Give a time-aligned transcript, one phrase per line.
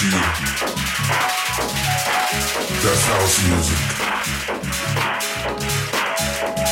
[0.00, 0.14] That's
[3.06, 3.78] house music.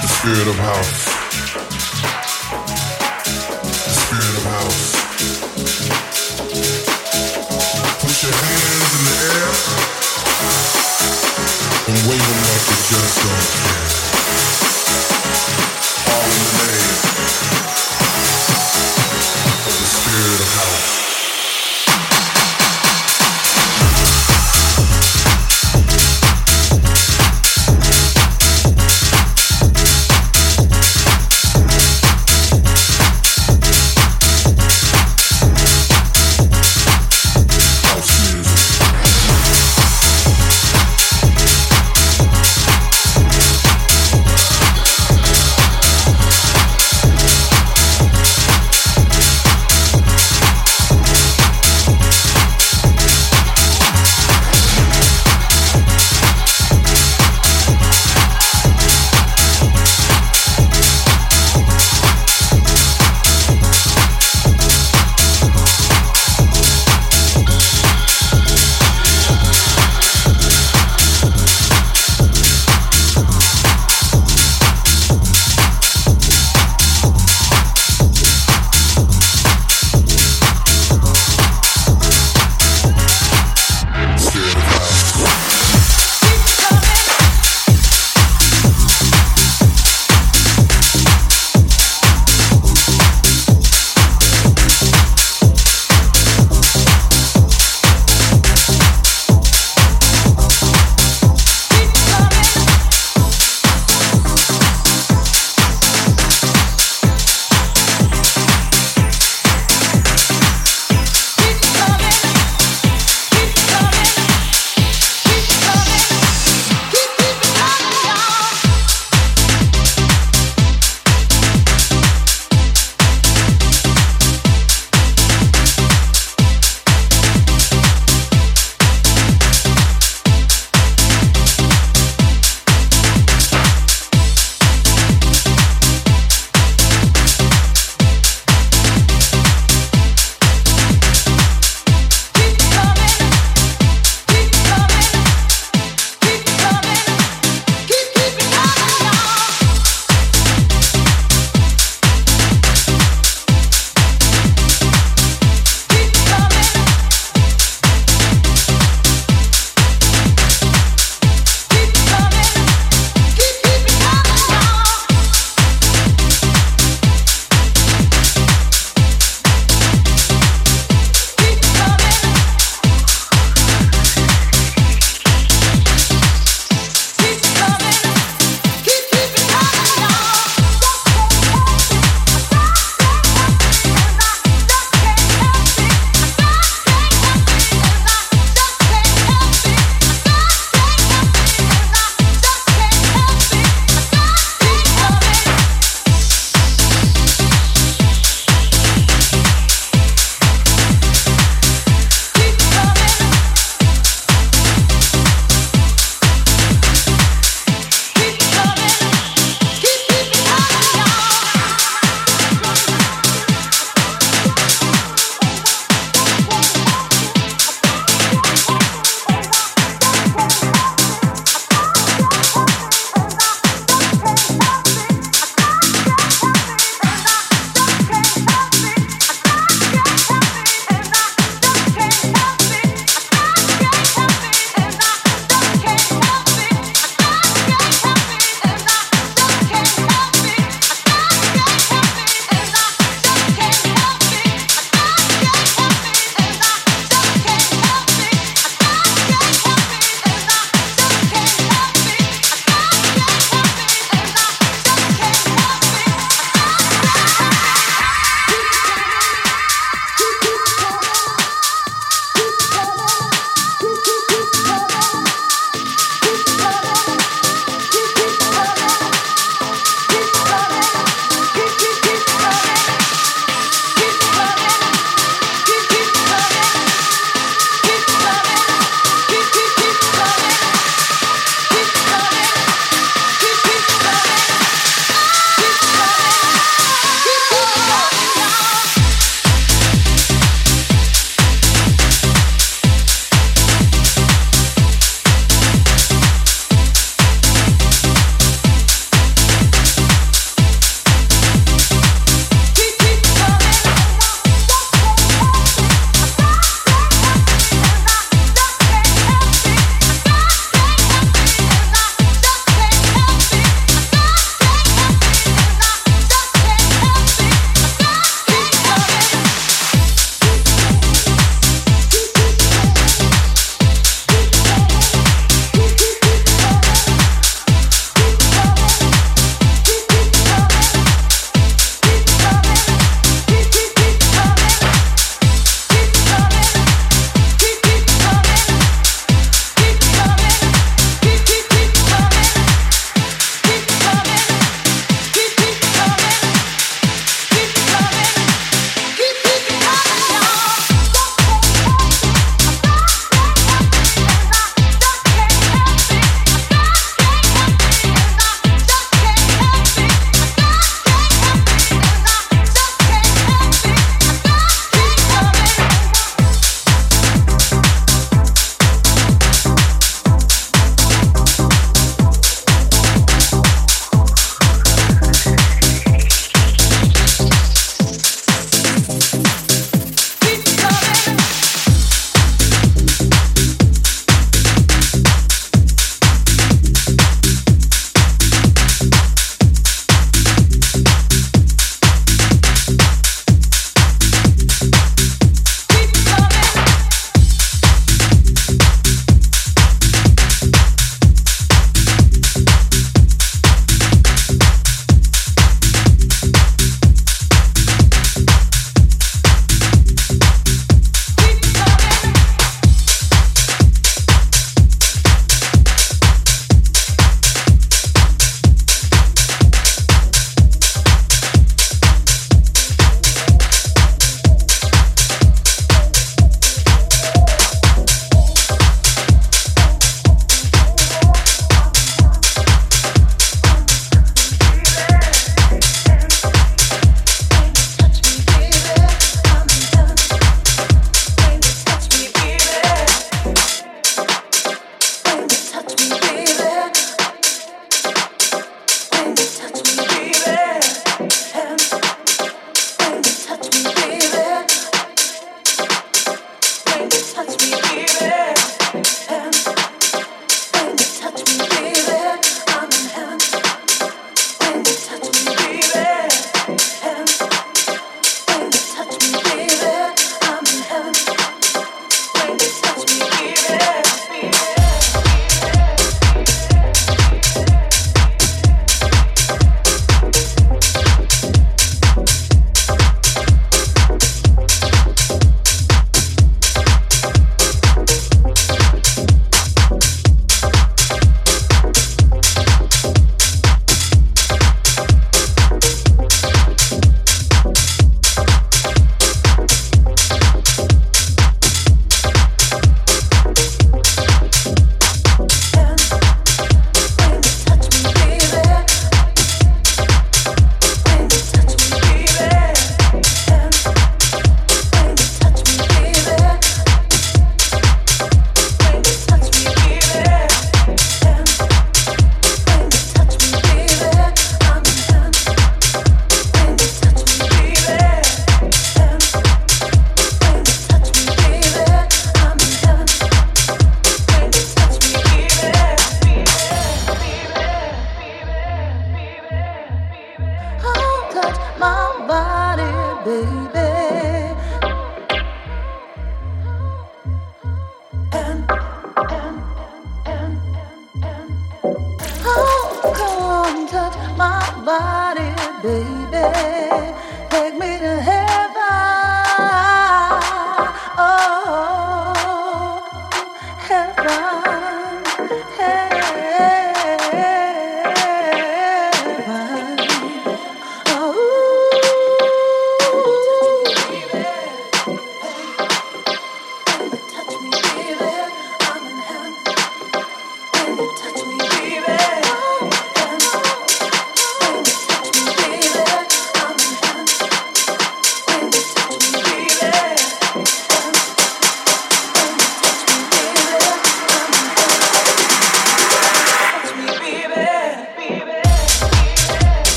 [0.00, 1.17] The spirit of house.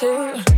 [0.00, 0.49] too.